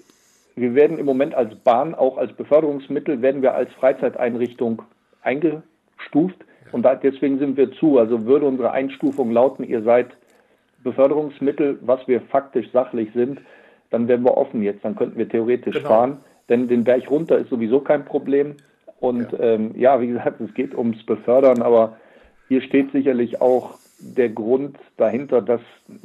Wir 0.54 0.74
werden 0.74 0.98
im 0.98 1.04
Moment 1.04 1.34
als 1.34 1.54
Bahn, 1.56 1.94
auch 1.94 2.16
als 2.16 2.32
Beförderungsmittel, 2.34 3.20
werden 3.20 3.42
wir 3.42 3.54
als 3.54 3.70
Freizeiteinrichtung 3.74 4.82
eingestuft. 5.20 6.36
Und 6.72 6.82
da, 6.82 6.94
deswegen 6.94 7.38
sind 7.38 7.56
wir 7.56 7.72
zu. 7.72 7.98
Also 7.98 8.26
würde 8.26 8.46
unsere 8.46 8.72
Einstufung 8.72 9.30
lauten, 9.30 9.64
ihr 9.64 9.82
seid 9.82 10.08
Beförderungsmittel, 10.82 11.78
was 11.82 12.06
wir 12.06 12.20
faktisch 12.20 12.70
sachlich 12.72 13.10
sind, 13.14 13.40
dann 13.90 14.08
wären 14.08 14.24
wir 14.24 14.36
offen 14.36 14.62
jetzt. 14.62 14.84
Dann 14.84 14.96
könnten 14.96 15.18
wir 15.18 15.28
theoretisch 15.28 15.76
genau. 15.76 15.88
fahren. 15.88 16.18
Denn 16.48 16.68
den 16.68 16.84
Berg 16.84 17.10
runter 17.10 17.38
ist 17.38 17.50
sowieso 17.50 17.80
kein 17.80 18.04
Problem. 18.04 18.56
Und 19.00 19.32
ja. 19.32 19.38
Ähm, 19.40 19.74
ja, 19.76 20.00
wie 20.00 20.08
gesagt, 20.08 20.40
es 20.40 20.54
geht 20.54 20.74
ums 20.76 21.04
Befördern, 21.04 21.62
aber 21.62 21.96
hier 22.48 22.62
steht 22.62 22.92
sicherlich 22.92 23.40
auch 23.40 23.78
der 23.98 24.28
Grund 24.28 24.76
dahinter, 24.96 25.42
dass, 25.42 25.60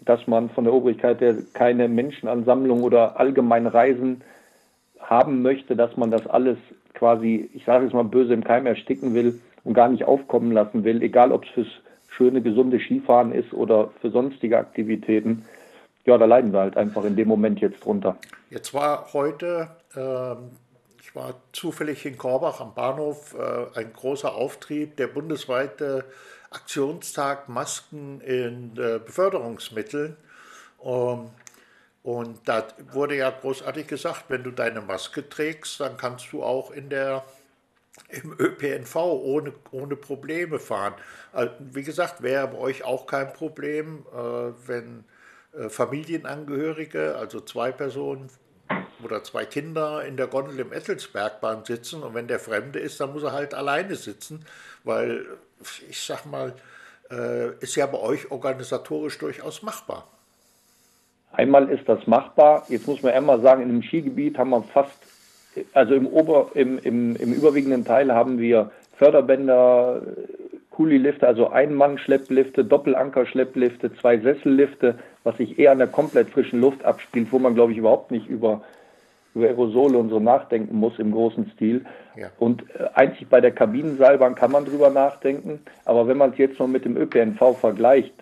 dass 0.05 0.25
man 0.27 0.49
von 0.49 0.63
der 0.63 0.73
Obrigkeit 0.73 1.21
her 1.21 1.35
keine 1.53 1.87
Menschenansammlung 1.87 2.83
oder 2.83 3.19
allgemein 3.19 3.67
Reisen 3.67 4.23
haben 4.99 5.41
möchte, 5.41 5.75
dass 5.75 5.97
man 5.97 6.11
das 6.11 6.25
alles 6.27 6.57
quasi, 6.93 7.49
ich 7.53 7.65
sage 7.65 7.85
es 7.85 7.93
mal 7.93 8.03
böse 8.03 8.33
im 8.33 8.43
Keim 8.43 8.65
ersticken 8.65 9.13
will 9.13 9.39
und 9.63 9.73
gar 9.73 9.89
nicht 9.89 10.05
aufkommen 10.05 10.51
lassen 10.51 10.83
will, 10.83 11.01
egal 11.01 11.31
ob 11.31 11.45
es 11.45 11.49
fürs 11.51 11.67
schöne, 12.09 12.41
gesunde 12.41 12.79
Skifahren 12.79 13.31
ist 13.31 13.53
oder 13.53 13.91
für 14.01 14.11
sonstige 14.11 14.57
Aktivitäten, 14.57 15.45
ja, 16.05 16.17
da 16.17 16.25
leiden 16.25 16.51
wir 16.51 16.59
halt 16.59 16.77
einfach 16.77 17.03
in 17.05 17.15
dem 17.15 17.27
Moment 17.27 17.59
jetzt 17.61 17.85
drunter. 17.85 18.17
Jetzt 18.49 18.73
war 18.73 19.13
heute, 19.13 19.69
äh, 19.95 20.33
ich 20.99 21.15
war 21.15 21.35
zufällig 21.51 22.05
in 22.05 22.17
Korbach 22.17 22.59
am 22.59 22.73
Bahnhof, 22.73 23.35
äh, 23.35 23.79
ein 23.79 23.93
großer 23.93 24.33
Auftrieb, 24.33 24.97
der 24.97 25.07
bundesweite 25.07 26.05
Aktionstag 26.49 27.47
Masken 27.49 28.19
in 28.21 28.71
äh, 28.77 28.99
Beförderungsmitteln. 28.99 30.17
Um, 30.79 31.29
und 32.03 32.39
da 32.45 32.63
wurde 32.91 33.15
ja 33.15 33.29
großartig 33.29 33.85
gesagt, 33.85 34.25
wenn 34.29 34.43
du 34.43 34.49
deine 34.49 34.81
Maske 34.81 35.29
trägst, 35.29 35.79
dann 35.79 35.95
kannst 35.95 36.31
du 36.31 36.41
auch 36.41 36.71
in 36.71 36.89
der 36.89 37.23
im 38.09 38.35
ÖPNV 38.39 38.95
ohne, 38.95 39.53
ohne 39.71 39.95
Probleme 39.95 40.59
fahren. 40.59 40.93
Also, 41.33 41.53
wie 41.59 41.83
gesagt, 41.83 42.21
wäre 42.21 42.47
bei 42.47 42.57
euch 42.57 42.83
auch 42.83 43.05
kein 43.05 43.33
Problem, 43.33 44.05
äh, 44.13 44.67
wenn 44.67 45.03
äh, 45.53 45.69
Familienangehörige, 45.69 47.15
also 47.15 47.41
zwei 47.41 47.71
Personen 47.71 48.29
oder 49.03 49.23
zwei 49.23 49.45
Kinder 49.45 50.05
in 50.05 50.15
der 50.15 50.27
Gondel 50.27 50.59
im 50.59 50.71
Ettelsbergbahn 50.71 51.65
sitzen 51.65 52.03
und 52.03 52.13
wenn 52.13 52.27
der 52.27 52.39
Fremde 52.39 52.79
ist, 52.79 52.99
dann 52.99 53.11
muss 53.13 53.23
er 53.23 53.33
halt 53.33 53.53
alleine 53.53 53.95
sitzen, 53.95 54.45
weil 54.83 55.25
ich 55.89 56.01
sag 56.01 56.25
mal, 56.25 56.53
äh, 57.09 57.55
ist 57.59 57.75
ja 57.75 57.85
bei 57.85 57.99
euch 57.99 58.31
organisatorisch 58.31 59.17
durchaus 59.17 59.61
machbar. 59.61 60.07
Einmal 61.33 61.69
ist 61.69 61.87
das 61.87 62.05
machbar. 62.07 62.65
Jetzt 62.67 62.87
muss 62.87 63.01
man 63.03 63.13
einmal 63.13 63.41
sagen, 63.41 63.61
in 63.61 63.69
einem 63.69 63.83
Skigebiet 63.83 64.37
haben 64.37 64.49
wir 64.49 64.63
fast, 64.63 64.97
also 65.73 65.95
im, 65.95 66.07
Ober, 66.07 66.51
im, 66.53 66.79
im, 66.79 67.15
im 67.15 67.33
überwiegenden 67.33 67.85
Teil 67.85 68.13
haben 68.13 68.39
wir 68.39 68.71
Förderbänder, 68.97 70.01
Kulilifte, 70.69 71.27
also 71.27 71.49
Ein-Mann-Schlepplifte, 71.49 72.63
Doppelanker-Schlepplifte, 72.63 73.93
zwei 73.95 74.17
Sessellifte, 74.17 74.95
was 75.23 75.37
sich 75.37 75.59
eher 75.59 75.71
an 75.71 75.79
der 75.79 75.87
komplett 75.87 76.29
frischen 76.29 76.61
Luft 76.61 76.83
abspielt, 76.85 77.27
wo 77.31 77.39
man, 77.39 77.55
glaube 77.55 77.73
ich, 77.73 77.77
überhaupt 77.77 78.11
nicht 78.11 78.27
über, 78.27 78.61
über 79.35 79.47
Aerosole 79.47 79.97
und 79.97 80.09
so 80.09 80.19
nachdenken 80.19 80.75
muss 80.75 80.97
im 80.97 81.11
großen 81.11 81.51
Stil. 81.55 81.85
Ja. 82.15 82.27
Und 82.39 82.63
äh, 82.75 82.85
einzig 82.93 83.27
bei 83.27 83.41
der 83.41 83.51
Kabinenseilbahn 83.51 84.35
kann 84.35 84.51
man 84.51 84.65
drüber 84.65 84.89
nachdenken. 84.89 85.59
Aber 85.85 86.07
wenn 86.07 86.17
man 86.17 86.31
es 86.31 86.37
jetzt 86.37 86.59
noch 86.59 86.67
mit 86.67 86.85
dem 86.85 86.95
ÖPNV 86.95 87.57
vergleicht, 87.59 88.13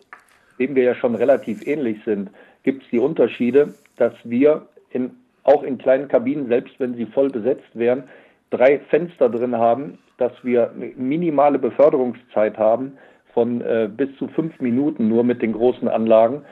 dem 0.60 0.76
wir 0.76 0.84
ja 0.84 0.96
schon 0.96 1.16
relativ 1.16 1.66
ähnlich 1.66 2.04
sind, 2.04 2.30
gibt 2.64 2.84
es 2.84 2.90
die 2.90 3.00
Unterschiede, 3.00 3.74
dass 3.98 4.14
wir 4.24 4.66
in, 4.92 5.12
auch 5.50 5.63
in 5.63 5.77
kleinen 5.77 6.08
Kabinen, 6.08 6.48
selbst 6.48 6.79
wenn 6.79 6.96
sie 6.96 7.06
voll 7.06 7.29
besetzt 7.29 7.70
wären, 7.74 8.03
drei 8.51 8.79
Fenster 8.79 9.29
drin 9.29 9.56
haben, 9.58 10.00
dass 10.18 10.32
wir 10.44 10.72
minimale 10.96 11.60
Beförderungszeit 11.60 12.58
haben 12.58 12.98
von 13.34 13.62
äh, 13.62 13.89
bis 13.96 14.15
zu 14.18 14.27
fünf 14.27 14.60
Minuten 14.60 15.08
nur 15.08 15.24
mit 15.24 15.41
den 15.41 15.53
großen 15.53 15.88
Anlagen. 15.88 16.44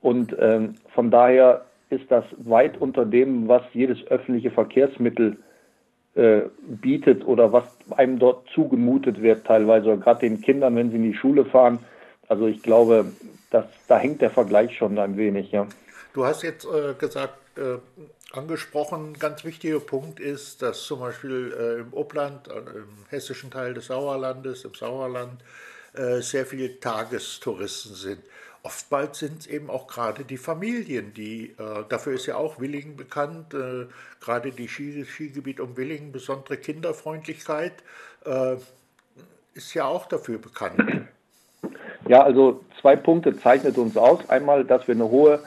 Und 0.00 0.36
ähm, 0.38 0.74
von 0.94 1.10
daher 1.10 1.64
ist 1.90 2.10
das 2.10 2.24
weit 2.38 2.80
unter 2.80 3.04
dem, 3.04 3.48
was 3.48 3.62
jedes 3.72 4.04
öffentliche 4.08 4.50
Verkehrsmittel 4.50 5.36
äh, 6.14 6.42
bietet 6.60 7.26
oder 7.26 7.52
was 7.52 7.64
einem 7.96 8.18
dort 8.18 8.48
zugemutet 8.50 9.22
wird, 9.22 9.46
teilweise, 9.46 9.96
gerade 9.96 10.20
den 10.20 10.40
Kindern, 10.40 10.76
wenn 10.76 10.90
sie 10.90 10.96
in 10.96 11.02
die 11.02 11.14
Schule 11.14 11.44
fahren. 11.44 11.78
Also 12.28 12.46
ich 12.46 12.62
glaube, 12.62 13.06
dass, 13.50 13.64
da 13.88 13.98
hängt 13.98 14.20
der 14.20 14.30
Vergleich 14.30 14.76
schon 14.76 14.98
ein 14.98 15.16
wenig, 15.16 15.52
ja. 15.52 15.66
Du 16.12 16.24
hast 16.24 16.42
jetzt 16.42 16.66
äh, 16.66 16.94
gesagt, 16.98 17.34
äh, 17.56 17.78
angesprochen, 18.32 19.14
ganz 19.14 19.44
wichtiger 19.44 19.80
Punkt 19.80 20.20
ist, 20.20 20.62
dass 20.62 20.82
zum 20.82 21.00
Beispiel 21.00 21.54
äh, 21.58 21.80
im 21.80 21.92
Obland, 21.92 22.48
äh, 22.48 22.58
im 22.58 22.88
hessischen 23.08 23.50
Teil 23.50 23.74
des 23.74 23.86
Sauerlandes, 23.86 24.64
im 24.64 24.74
Sauerland, 24.74 25.42
äh, 25.94 26.20
sehr 26.20 26.46
viele 26.46 26.80
Tagestouristen 26.80 27.94
sind. 27.94 28.20
Oftmals 28.62 29.18
sind 29.18 29.40
es 29.40 29.46
eben 29.46 29.68
auch 29.68 29.86
gerade 29.86 30.24
die 30.24 30.38
Familien, 30.38 31.12
die, 31.12 31.50
äh, 31.58 31.84
dafür 31.88 32.14
ist 32.14 32.26
ja 32.26 32.36
auch 32.36 32.58
Willingen 32.58 32.96
bekannt, 32.96 33.52
äh, 33.52 33.86
gerade 34.20 34.52
die 34.52 34.68
Ski, 34.68 35.04
Skigebiet 35.04 35.60
um 35.60 35.76
Willingen, 35.76 36.12
besondere 36.12 36.56
Kinderfreundlichkeit, 36.56 37.74
äh, 38.24 38.56
ist 39.52 39.74
ja 39.74 39.84
auch 39.84 40.06
dafür 40.06 40.38
bekannt. 40.38 40.82
Ja, 42.08 42.22
also 42.22 42.64
zwei 42.80 42.96
Punkte 42.96 43.38
zeichnet 43.38 43.78
uns 43.78 43.96
aus. 43.96 44.28
Einmal, 44.28 44.64
dass 44.64 44.86
wir 44.88 44.94
eine 44.94 45.08
hohe 45.08 45.42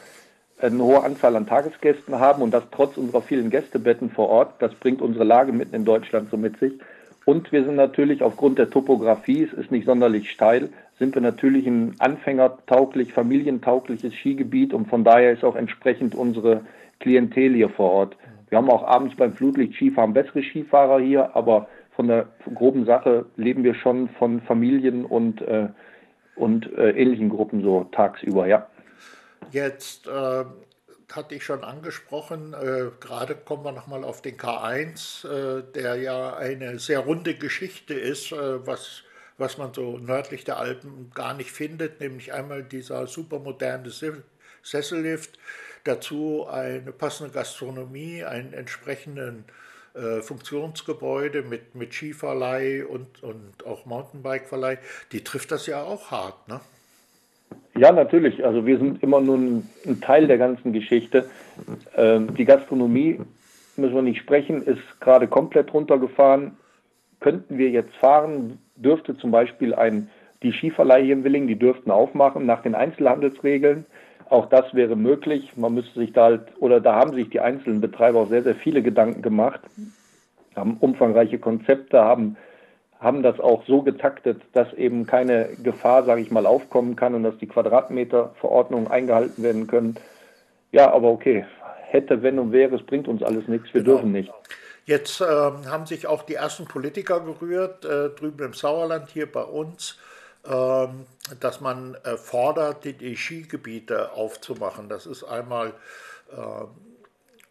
eine 0.60 0.84
hohe 0.84 1.04
Anzahl 1.04 1.36
an 1.36 1.46
Tagesgästen 1.46 2.20
haben 2.20 2.42
und 2.42 2.52
das 2.52 2.64
trotz 2.72 2.98
unserer 2.98 3.22
vielen 3.22 3.50
Gästebetten 3.50 4.10
vor 4.10 4.30
Ort. 4.30 4.54
Das 4.60 4.74
bringt 4.74 5.02
unsere 5.02 5.24
Lage 5.24 5.52
mitten 5.52 5.76
in 5.76 5.86
Deutschland 5.86 6.30
so 6.32 6.38
mit 6.38 6.58
sich. 6.58 6.74
Und 7.26 7.52
wir 7.52 7.64
sind 7.66 7.76
natürlich 7.76 8.24
aufgrund 8.24 8.58
der 8.58 8.70
Topografie, 8.70 9.44
es 9.44 9.54
ist 9.54 9.70
nicht 9.70 9.86
sonderlich 9.86 10.32
steil, 10.32 10.70
sind 10.98 11.14
wir 11.14 11.22
natürlich 11.22 11.68
ein 11.68 11.94
anfängertauglich, 12.00 13.14
familientaugliches 13.14 14.14
Skigebiet 14.14 14.74
und 14.74 14.88
von 14.88 15.04
daher 15.04 15.34
ist 15.34 15.44
auch 15.44 15.56
entsprechend 15.56 16.16
unsere 16.16 16.62
Klientel 17.00 17.54
hier 17.54 17.70
vor 17.70 17.92
Ort. 17.92 18.18
Wir 18.50 18.58
haben 18.58 18.70
auch 18.70 18.88
abends 18.88 19.16
beim 19.16 19.34
Flutlicht 19.34 19.74
Skifahren 19.74 20.14
bessere 20.14 20.42
Skifahrer 20.42 21.00
hier, 21.00 21.36
aber 21.36 21.68
von 21.96 22.08
der 22.08 22.28
groben 22.56 22.86
Sache 22.86 23.26
leben 23.36 23.64
wir 23.64 23.76
schon 23.76 24.08
von 24.08 24.40
Familien 24.42 25.04
und, 25.04 25.42
äh, 25.42 25.68
und 26.36 26.72
äh, 26.78 26.92
ähnlichen 26.92 27.30
Gruppen 27.30 27.62
so 27.62 27.88
tagsüber, 27.92 28.48
ja. 28.48 28.68
Jetzt 29.52 30.08
äh, 30.08 30.46
hatte 31.12 31.36
ich 31.36 31.44
schon 31.44 31.64
angesprochen, 31.64 32.54
äh, 32.54 32.92
gerade 33.00 33.36
kommen 33.36 33.64
wir 33.64 33.72
nochmal 33.72 34.04
auf 34.04 34.22
den 34.22 34.38
K1, 34.38 35.28
äh, 35.28 35.64
der 35.74 35.96
ja 35.96 36.36
eine 36.36 36.80
sehr 36.80 37.00
runde 37.00 37.36
Geschichte 37.36 37.94
ist, 37.94 38.32
äh, 38.32 38.66
was, 38.66 39.04
was 39.38 39.58
man 39.58 39.74
so 39.74 39.98
nördlich 39.98 40.44
der 40.44 40.58
Alpen 40.58 41.12
gar 41.14 41.34
nicht 41.34 41.52
findet, 41.52 42.02
nämlich 42.02 42.34
einmal 42.34 42.64
dieser 42.64 43.08
supermoderne 43.08 43.90
Sessellift, 44.64 45.40
dazu 45.86 46.46
eine 46.50 46.92
passende 46.92 47.34
Gastronomie, 47.34 48.24
einen 48.26 48.52
entsprechenden 48.52 49.46
äh, 49.94 50.22
Funktionsgebäude 50.22 51.42
mit, 51.42 51.74
mit 51.74 51.94
Skiverleih 51.94 52.86
und, 52.86 53.24
und 53.24 53.66
auch 53.66 53.86
Mountainbike-Verleih, 53.86 54.78
die 55.14 55.24
trifft 55.24 55.52
das 55.52 55.68
ja 55.68 55.84
auch 55.84 56.12
hart, 56.12 56.48
ne? 56.50 56.60
Ja, 57.78 57.92
natürlich. 57.92 58.44
Also 58.44 58.66
wir 58.66 58.78
sind 58.78 59.04
immer 59.04 59.22
nur 59.22 59.38
ein, 59.38 60.02
Teil 60.02 60.28
der 60.28 60.38
ganzen 60.38 60.74
Geschichte. 60.74 61.30
Ähm, 61.96 62.34
die 62.36 62.46
Gastronomie, 62.46 63.20
müssen 63.76 63.96
wir 63.96 64.02
nicht 64.02 64.20
sprechen, 64.20 64.64
ist 64.64 65.00
gerade 65.00 65.28
komplett 65.28 65.74
runtergefahren. 65.74 66.58
Könnten 67.20 67.58
wir 67.58 67.70
jetzt 67.70 67.96
fahren, 67.96 68.60
dürfte 68.76 69.18
zum 69.18 69.32
Beispiel 69.32 69.76
ein, 69.76 70.10
die 70.44 70.52
Skiverleih 70.52 71.04
hier 71.04 71.14
in 71.14 71.24
Willing, 71.24 71.48
die 71.48 71.58
dürften 71.58 71.92
aufmachen 71.92 72.46
nach 72.46 72.64
den 72.64 72.76
Einzelhandelsregeln. 72.76 73.86
Auch 74.30 74.48
das 74.48 74.74
wäre 74.74 74.96
möglich. 74.96 75.56
Man 75.56 75.74
müsste 75.74 76.00
sich 76.00 76.14
da 76.14 76.26
halt, 76.26 76.42
oder 76.60 76.82
da 76.82 76.96
haben 76.96 77.14
sich 77.14 77.30
die 77.30 77.40
einzelnen 77.40 77.82
Betreiber 77.82 78.20
auch 78.20 78.30
sehr, 78.30 78.44
sehr 78.44 78.56
viele 78.56 78.82
Gedanken 78.82 79.22
gemacht, 79.22 79.62
haben 80.56 80.78
umfangreiche 80.80 81.40
Konzepte, 81.40 82.04
haben 82.04 82.38
haben 83.00 83.22
das 83.22 83.40
auch 83.40 83.64
so 83.68 83.82
getaktet, 83.82 84.42
dass 84.54 84.74
eben 84.74 85.06
keine 85.06 85.50
Gefahr, 85.62 86.04
sage 86.04 86.22
ich 86.22 86.32
mal, 86.32 86.46
aufkommen 86.46 86.96
kann 86.96 87.14
und 87.14 87.24
dass 87.24 87.38
die 87.38 87.48
Quadratmeterverordnungen 87.48 88.90
eingehalten 88.90 89.44
werden 89.44 89.68
können. 89.68 89.98
Ja, 90.72 90.92
aber 90.92 91.10
okay, 91.10 91.46
hätte, 91.90 92.24
wenn 92.24 92.40
und 92.40 92.52
wäre, 92.52 92.76
es 92.76 92.86
bringt 92.86 93.08
uns 93.08 93.24
alles 93.24 93.48
nichts, 93.48 93.74
wir 93.74 93.84
genau. 93.84 93.96
dürfen 93.96 94.12
nicht. 94.12 94.32
Jetzt 94.86 95.22
äh, 95.22 95.26
haben 95.26 95.86
sich 95.86 96.08
auch 96.08 96.24
die 96.24 96.36
ersten 96.36 96.66
Politiker 96.66 97.20
gerührt, 97.20 97.86
äh, 97.86 98.10
drüben 98.10 98.46
im 98.46 98.54
Sauerland, 98.54 99.10
hier 99.10 99.32
bei 99.32 99.44
uns, 99.44 99.98
äh, 100.46 100.88
dass 101.40 101.62
man 101.62 101.96
äh, 102.04 102.16
fordert, 102.16 102.86
die, 102.86 102.94
die, 102.94 103.16
Skigebiete 103.16 104.14
aufzumachen. 104.14 104.88
Das 104.88 105.06
ist 105.06 105.24
einmal 105.24 105.74
ähm, 106.32 106.68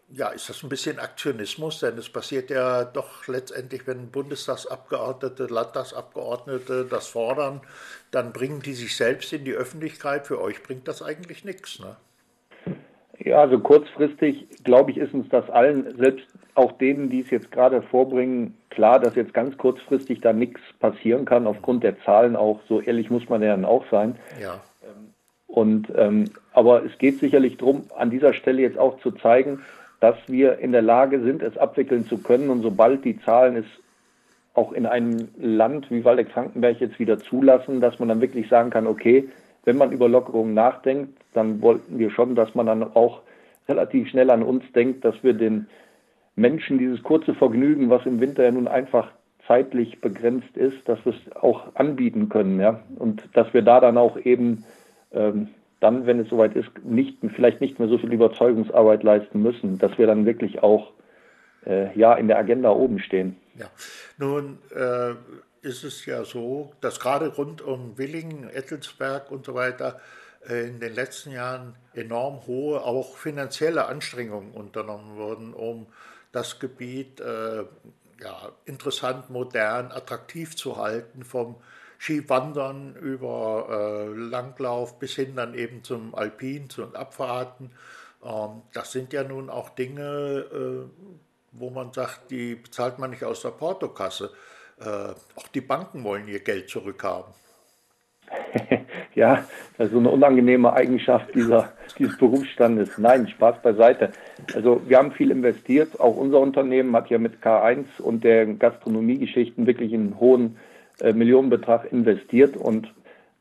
ja, 0.09 0.29
ist 0.29 0.49
das 0.49 0.63
ein 0.63 0.69
bisschen 0.69 0.99
Aktionismus? 0.99 1.79
Denn 1.79 1.97
es 1.97 2.09
passiert 2.09 2.49
ja 2.49 2.85
doch 2.85 3.27
letztendlich, 3.27 3.87
wenn 3.87 4.09
Bundestagsabgeordnete, 4.09 5.47
Landtagsabgeordnete 5.47 6.87
das 6.89 7.07
fordern, 7.07 7.61
dann 8.11 8.31
bringen 8.31 8.61
die 8.61 8.73
sich 8.73 8.95
selbst 8.95 9.33
in 9.33 9.43
die 9.43 9.53
Öffentlichkeit. 9.53 10.27
Für 10.27 10.41
euch 10.41 10.63
bringt 10.63 10.87
das 10.87 11.01
eigentlich 11.01 11.43
nichts. 11.43 11.79
Ne? 11.79 11.95
Ja, 13.19 13.41
also 13.41 13.59
kurzfristig, 13.59 14.47
glaube 14.63 14.91
ich, 14.91 14.97
ist 14.97 15.13
uns 15.13 15.27
das 15.29 15.49
allen, 15.49 15.97
selbst 15.97 16.25
auch 16.55 16.71
denen, 16.73 17.09
die 17.09 17.21
es 17.21 17.29
jetzt 17.29 17.51
gerade 17.51 17.81
vorbringen, 17.81 18.57
klar, 18.69 18.99
dass 18.99 19.15
jetzt 19.15 19.33
ganz 19.33 19.57
kurzfristig 19.57 20.21
da 20.21 20.33
nichts 20.33 20.61
passieren 20.79 21.25
kann, 21.25 21.47
aufgrund 21.47 21.83
der 21.83 21.99
Zahlen 22.03 22.35
auch. 22.35 22.61
So 22.69 22.79
ehrlich 22.79 23.09
muss 23.09 23.27
man 23.27 23.41
ja 23.41 23.49
dann 23.49 23.65
auch 23.65 23.85
sein. 23.91 24.15
Ja. 24.41 24.61
Und, 25.47 25.91
ähm, 25.95 26.25
aber 26.53 26.85
es 26.85 26.97
geht 26.97 27.19
sicherlich 27.19 27.57
darum, 27.57 27.85
an 27.95 28.11
dieser 28.11 28.33
Stelle 28.33 28.61
jetzt 28.61 28.77
auch 28.77 28.99
zu 28.99 29.11
zeigen, 29.11 29.61
dass 29.99 30.15
wir 30.27 30.59
in 30.59 30.71
der 30.71 30.81
Lage 30.81 31.21
sind, 31.21 31.41
es 31.41 31.57
abwickeln 31.57 32.05
zu 32.05 32.19
können. 32.19 32.49
Und 32.49 32.61
sobald 32.61 33.03
die 33.03 33.19
Zahlen 33.21 33.57
es 33.57 33.65
auch 34.53 34.71
in 34.71 34.85
einem 34.85 35.29
Land 35.37 35.89
wie 35.91 36.03
Waldeck-Frankenberg 36.03 36.79
jetzt 36.79 36.99
wieder 36.99 37.19
zulassen, 37.19 37.79
dass 37.79 37.99
man 37.99 38.09
dann 38.09 38.21
wirklich 38.21 38.49
sagen 38.49 38.69
kann, 38.69 38.87
okay, 38.87 39.29
wenn 39.65 39.77
man 39.77 39.91
über 39.91 40.07
Lockerungen 40.07 40.53
nachdenkt, 40.53 41.19
dann 41.33 41.61
wollten 41.61 41.99
wir 41.99 42.09
schon, 42.09 42.35
dass 42.35 42.55
man 42.55 42.65
dann 42.65 42.83
auch 42.83 43.21
relativ 43.67 44.09
schnell 44.09 44.29
an 44.29 44.43
uns 44.43 44.63
denkt, 44.73 45.03
dass 45.03 45.15
wir 45.23 45.33
den 45.33 45.67
Menschen 46.35 46.77
dieses 46.77 47.03
kurze 47.03 47.33
Vergnügen, 47.33 47.89
was 47.89 48.05
im 48.05 48.19
Winter 48.19 48.43
ja 48.43 48.51
nun 48.51 48.67
einfach 48.67 49.11
zeitlich 49.45 50.01
begrenzt 50.01 50.55
ist, 50.55 50.77
dass 50.85 51.03
wir 51.05 51.13
es 51.13 51.35
auch 51.35 51.75
anbieten 51.75 52.29
können, 52.29 52.59
ja. 52.59 52.81
Und 52.97 53.23
dass 53.33 53.53
wir 53.53 53.61
da 53.61 53.79
dann 53.79 53.97
auch 53.97 54.17
eben 54.17 54.63
ähm, 55.13 55.49
dann, 55.79 56.05
wenn 56.05 56.19
es 56.19 56.29
soweit 56.29 56.55
ist, 56.55 56.69
nicht, 56.83 57.17
vielleicht 57.35 57.61
nicht 57.61 57.79
mehr 57.79 57.87
so 57.87 57.97
viel 57.97 58.11
Überzeugungsarbeit 58.11 59.03
leisten 59.03 59.41
müssen, 59.41 59.77
dass 59.77 59.97
wir 59.97 60.07
dann 60.07 60.25
wirklich 60.25 60.63
auch 60.63 60.91
äh, 61.65 61.97
ja 61.97 62.13
in 62.15 62.27
der 62.27 62.37
Agenda 62.37 62.71
oben 62.71 62.99
stehen. 62.99 63.35
Ja, 63.55 63.69
nun 64.17 64.59
äh, 64.75 65.13
ist 65.61 65.83
es 65.83 66.05
ja 66.05 66.23
so, 66.23 66.71
dass 66.81 66.99
gerade 66.99 67.27
rund 67.27 67.61
um 67.61 67.97
Willingen, 67.97 68.49
Ettelsberg 68.49 69.31
und 69.31 69.45
so 69.45 69.53
weiter 69.53 69.99
äh, 70.49 70.67
in 70.67 70.79
den 70.79 70.93
letzten 70.93 71.31
Jahren 71.31 71.75
enorm 71.93 72.47
hohe, 72.47 72.81
auch 72.81 73.17
finanzielle 73.17 73.85
Anstrengungen 73.85 74.51
unternommen 74.51 75.15
wurden, 75.17 75.53
um 75.53 75.87
das 76.31 76.59
Gebiet 76.59 77.19
äh, 77.19 77.63
ja, 78.21 78.51
interessant, 78.65 79.29
modern, 79.29 79.91
attraktiv 79.91 80.55
zu 80.55 80.77
halten, 80.77 81.23
vom 81.23 81.55
Skiwandern 81.99 82.95
über 82.95 83.67
äh, 83.69 84.17
Langlauf 84.17 84.99
bis 84.99 85.15
hin 85.15 85.35
dann 85.35 85.53
eben 85.53 85.83
zum 85.83 86.15
Alpin, 86.15 86.69
zu 86.69 86.83
Abfahrten. 86.93 87.71
Ähm, 88.23 88.61
das 88.73 88.91
sind 88.91 89.13
ja 89.13 89.23
nun 89.23 89.49
auch 89.49 89.69
Dinge, 89.69 90.45
äh, 90.51 91.05
wo 91.53 91.69
man 91.69 91.93
sagt, 91.93 92.31
die 92.31 92.55
bezahlt 92.55 92.99
man 92.99 93.11
nicht 93.11 93.23
aus 93.23 93.41
der 93.41 93.49
Portokasse. 93.49 94.31
Äh, 94.79 95.13
auch 95.35 95.47
die 95.53 95.61
Banken 95.61 96.03
wollen 96.03 96.27
ihr 96.27 96.39
Geld 96.39 96.69
zurückhaben. 96.69 97.33
ja, 99.15 99.45
das 99.77 99.87
ist 99.87 99.93
so 99.93 99.99
eine 99.99 100.09
unangenehme 100.09 100.73
Eigenschaft 100.73 101.33
dieser, 101.33 101.71
dieses 101.97 102.17
Berufsstandes. 102.17 102.97
Nein, 102.97 103.27
Spaß 103.27 103.61
beiseite. 103.61 104.11
Also 104.53 104.81
wir 104.85 104.97
haben 104.97 105.11
viel 105.13 105.31
investiert. 105.31 105.99
Auch 105.99 106.15
unser 106.15 106.39
Unternehmen 106.39 106.95
hat 106.95 107.09
ja 107.09 107.17
mit 107.17 107.41
K1 107.41 108.01
und 108.01 108.23
der 108.23 108.45
Gastronomiegeschichten 108.45 109.65
wirklich 109.65 109.93
einen 109.93 110.19
hohen 110.19 110.57
äh, 111.01 111.13
Millionenbetrag 111.13 111.91
investiert. 111.91 112.57
Und 112.57 112.93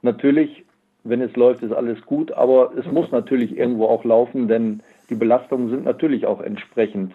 natürlich, 0.03 0.65
wenn 1.05 1.21
es 1.21 1.35
läuft, 1.37 1.63
ist 1.63 1.73
alles 1.73 2.01
gut. 2.07 2.33
Aber 2.33 2.73
es 2.77 2.87
muss 2.87 3.11
natürlich 3.11 3.57
irgendwo 3.57 3.87
auch 3.87 4.05
laufen, 4.05 4.49
denn 4.49 4.83
die 5.11 5.15
Belastungen 5.15 5.71
sind 5.71 5.85
natürlich 5.85 6.27
auch 6.27 6.41
entsprechend 6.41 7.15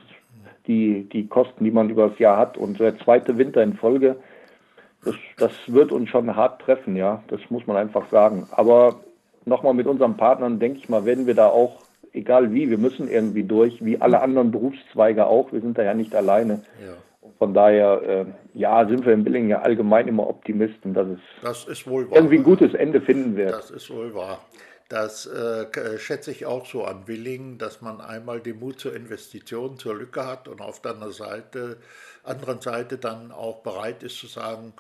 die, 0.68 1.08
die 1.12 1.28
Kosten, 1.28 1.64
die 1.64 1.72
man 1.72 1.90
über 1.90 2.10
das 2.10 2.20
Jahr 2.20 2.38
hat. 2.38 2.58
Und 2.58 2.80
der 2.80 2.98
zweite 3.00 3.38
Winter 3.38 3.64
in 3.64 3.74
Folge, 3.74 4.18
das, 5.04 5.16
das 5.38 5.52
wird 5.68 5.92
uns 5.92 6.10
schon 6.10 6.36
hart 6.36 6.62
treffen, 6.62 6.96
ja. 6.96 7.24
Das 7.28 7.42
muss 7.50 7.66
man 7.68 7.78
einfach 7.78 8.10
sagen. 8.10 8.48
Aber 8.52 9.02
nochmal 9.46 9.74
mit 9.74 9.88
unseren 9.88 10.18
Partnern, 10.18 10.60
denke 10.60 10.80
ich 10.80 10.90
mal, 10.90 11.06
werden 11.06 11.28
wir 11.28 11.34
da 11.34 11.48
auch, 11.48 11.82
egal 12.14 12.54
wie, 12.54 12.70
wir 12.70 12.78
müssen 12.78 13.10
irgendwie 13.10 13.44
durch, 13.44 13.84
wie 13.84 14.00
alle 14.00 14.22
anderen 14.22 14.52
Berufszweige 14.52 15.26
auch. 15.26 15.52
Wir 15.52 15.62
sind 15.62 15.78
da 15.78 15.84
ja 15.84 15.94
nicht 15.94 16.16
alleine. 16.16 16.62
Ja. 16.86 16.94
Von 17.42 17.56
daher, 17.56 18.04
äh, 18.04 18.26
ja, 18.54 18.88
sind 18.88 19.04
wir 19.04 19.14
in 19.14 19.24
Billingen 19.24 19.50
ja 19.50 19.64
allgemein 19.64 20.08
immer 20.08 20.28
Optimisten, 20.28 20.94
dass 20.94 21.08
es 21.08 21.20
das 21.42 21.66
irgendwie 21.88 22.38
ein 22.38 22.44
gutes 22.44 22.76
Ende 22.76 23.02
finden 23.02 23.36
wird. 23.36 23.52
Das 23.52 23.72
ist 23.72 23.90
wohl 23.90 24.14
wahr. 24.14 24.46
Das 24.90 25.26
äh, 25.26 25.66
schätze 25.98 26.30
ich 26.30 26.46
auch 26.46 26.68
so 26.68 26.86
an 26.86 27.08
Willingen, 27.08 27.58
dass 27.58 27.82
man 27.82 28.00
einmal 28.00 28.42
den 28.42 28.60
Mut 28.60 28.80
zur 28.80 28.96
Investition, 28.96 29.80
zur 29.80 29.96
Lücke 29.96 30.24
hat 30.28 30.48
und 30.50 30.62
auf 30.62 30.84
der 30.84 30.92
anderen 30.92 31.14
Seite, 31.14 31.78
anderen 32.24 32.62
Seite 32.62 33.00
dann 33.00 33.32
auch 33.32 33.64
bereit 33.64 34.04
ist 34.04 34.20
zu 34.20 34.28
sagen, 34.28 34.74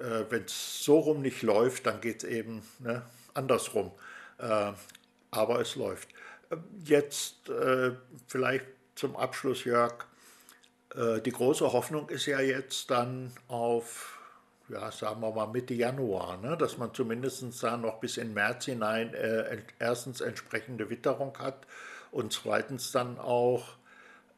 äh, 0.00 0.24
wenn 0.30 0.42
es 0.42 0.82
so 0.82 0.98
rum 0.98 1.22
nicht 1.22 1.42
läuft, 1.42 1.86
dann 1.86 2.00
geht 2.00 2.24
es 2.24 2.28
eben 2.28 2.62
ne, 2.80 3.02
andersrum. 3.34 3.92
Äh, 4.38 4.72
aber 5.30 5.60
es 5.60 5.76
läuft. 5.76 6.08
Jetzt 6.84 7.48
äh, 7.50 7.92
vielleicht 8.26 8.64
zum 8.96 9.14
Abschluss, 9.14 9.62
Jörg. 9.62 10.09
Äh, 10.94 11.20
die 11.20 11.32
große 11.32 11.72
Hoffnung 11.72 12.08
ist 12.08 12.26
ja 12.26 12.40
jetzt 12.40 12.90
dann 12.90 13.32
auf 13.48 14.16
ja, 14.70 14.90
sagen 14.92 15.20
wir 15.20 15.32
mal 15.32 15.46
Mitte 15.46 15.74
Januar, 15.74 16.38
ne, 16.38 16.56
dass 16.56 16.78
man 16.78 16.94
zumindest 16.94 17.44
da 17.62 17.76
noch 17.76 17.98
bis 17.98 18.16
in 18.16 18.32
März 18.34 18.66
hinein 18.66 19.14
äh, 19.14 19.58
erstens 19.78 20.20
entsprechende 20.20 20.90
Witterung 20.90 21.36
hat 21.38 21.66
und 22.12 22.32
zweitens 22.32 22.92
dann 22.92 23.18
auch 23.18 23.64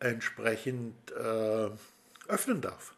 entsprechend 0.01 0.95
äh, 1.13 1.69
öffnen 2.29 2.61
darf. 2.61 2.95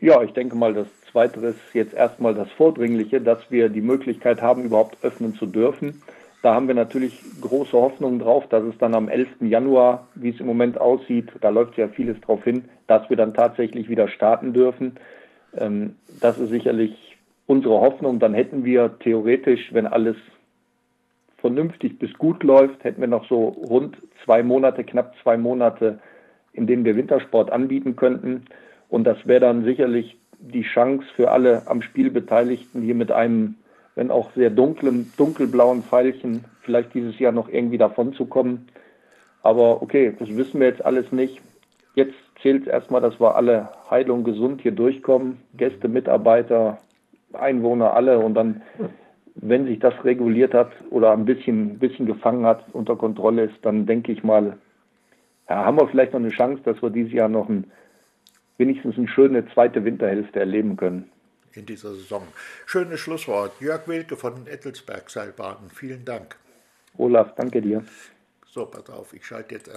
Ja, 0.00 0.22
ich 0.22 0.32
denke 0.32 0.56
mal, 0.56 0.72
das 0.72 0.86
Zweite 1.10 1.40
ist 1.40 1.58
jetzt 1.74 1.92
erstmal 1.92 2.34
das 2.34 2.50
Vordringliche, 2.52 3.20
dass 3.20 3.38
wir 3.50 3.68
die 3.68 3.82
Möglichkeit 3.82 4.40
haben, 4.40 4.64
überhaupt 4.64 4.96
öffnen 5.02 5.34
zu 5.34 5.46
dürfen. 5.46 6.02
Da 6.44 6.54
haben 6.54 6.68
wir 6.68 6.74
natürlich 6.74 7.18
große 7.40 7.72
Hoffnung 7.72 8.18
drauf, 8.18 8.46
dass 8.50 8.62
es 8.64 8.76
dann 8.76 8.94
am 8.94 9.08
11. 9.08 9.28
Januar, 9.40 10.08
wie 10.14 10.28
es 10.28 10.40
im 10.40 10.46
Moment 10.46 10.78
aussieht, 10.78 11.32
da 11.40 11.48
läuft 11.48 11.78
ja 11.78 11.88
vieles 11.88 12.20
drauf 12.20 12.44
hin, 12.44 12.66
dass 12.86 13.08
wir 13.08 13.16
dann 13.16 13.32
tatsächlich 13.32 13.88
wieder 13.88 14.08
starten 14.08 14.52
dürfen. 14.52 14.96
Ähm, 15.56 15.94
das 16.20 16.38
ist 16.38 16.50
sicherlich 16.50 17.16
unsere 17.46 17.80
Hoffnung. 17.80 18.18
Dann 18.18 18.34
hätten 18.34 18.62
wir 18.62 18.98
theoretisch, 18.98 19.72
wenn 19.72 19.86
alles 19.86 20.16
vernünftig 21.38 21.98
bis 21.98 22.12
gut 22.18 22.42
läuft, 22.42 22.84
hätten 22.84 23.00
wir 23.00 23.08
noch 23.08 23.26
so 23.26 23.48
rund 23.48 23.96
zwei 24.22 24.42
Monate, 24.42 24.84
knapp 24.84 25.14
zwei 25.22 25.38
Monate, 25.38 25.98
in 26.52 26.66
denen 26.66 26.84
wir 26.84 26.94
Wintersport 26.94 27.50
anbieten 27.52 27.96
könnten. 27.96 28.44
Und 28.90 29.04
das 29.04 29.16
wäre 29.26 29.40
dann 29.40 29.64
sicherlich 29.64 30.18
die 30.40 30.60
Chance 30.60 31.06
für 31.16 31.30
alle 31.30 31.62
am 31.68 31.80
Spiel 31.80 32.10
Beteiligten, 32.10 32.82
hier 32.82 32.94
mit 32.94 33.10
einem, 33.10 33.54
wenn 33.94 34.10
auch 34.10 34.30
sehr 34.32 34.50
dunklem, 34.50 35.12
dunkelblauen 35.16 35.82
Pfeilchen 35.82 36.44
vielleicht 36.62 36.94
dieses 36.94 37.18
Jahr 37.18 37.32
noch 37.32 37.48
irgendwie 37.48 37.78
davon 37.78 38.12
zu 38.14 38.26
kommen. 38.26 38.66
Aber 39.42 39.82
okay, 39.82 40.14
das 40.18 40.28
wissen 40.36 40.60
wir 40.60 40.68
jetzt 40.68 40.84
alles 40.84 41.12
nicht. 41.12 41.40
Jetzt 41.94 42.14
zählt 42.42 42.66
erstmal, 42.66 43.00
dass 43.00 43.20
wir 43.20 43.36
alle 43.36 43.68
heil 43.90 44.10
und 44.10 44.24
gesund 44.24 44.62
hier 44.62 44.72
durchkommen. 44.72 45.38
Gäste, 45.56 45.88
Mitarbeiter, 45.88 46.78
Einwohner, 47.32 47.94
alle. 47.94 48.18
Und 48.18 48.34
dann, 48.34 48.62
wenn 49.34 49.66
sich 49.66 49.78
das 49.78 49.94
reguliert 50.04 50.54
hat 50.54 50.72
oder 50.90 51.12
ein 51.12 51.24
bisschen, 51.24 51.78
bisschen 51.78 52.06
gefangen 52.06 52.46
hat, 52.46 52.64
unter 52.72 52.96
Kontrolle 52.96 53.44
ist, 53.44 53.58
dann 53.62 53.86
denke 53.86 54.12
ich 54.12 54.24
mal, 54.24 54.56
ja, 55.48 55.64
haben 55.64 55.78
wir 55.78 55.88
vielleicht 55.88 56.12
noch 56.12 56.20
eine 56.20 56.30
Chance, 56.30 56.62
dass 56.64 56.82
wir 56.82 56.90
dieses 56.90 57.12
Jahr 57.12 57.28
noch 57.28 57.48
ein, 57.48 57.64
wenigstens 58.56 58.96
eine 58.96 59.08
schöne 59.08 59.46
zweite 59.52 59.84
Winterhälfte 59.84 60.40
erleben 60.40 60.76
können. 60.76 61.10
In 61.54 61.66
dieser 61.66 61.94
Saison. 61.94 62.26
Schönes 62.66 63.00
Schlusswort. 63.00 63.60
Jörg 63.60 63.86
Wilke 63.86 64.16
von 64.16 64.46
Ettelsberg 64.46 65.08
Seilbahnen. 65.08 65.70
Vielen 65.70 66.04
Dank. 66.04 66.36
Olaf, 66.98 67.34
danke 67.36 67.62
dir. 67.62 67.84
So, 68.46 68.66
pass 68.66 68.88
auf, 68.88 69.12
ich 69.12 69.24
schalte 69.26 69.54
jetzt 69.54 69.68
erst. 69.68 69.72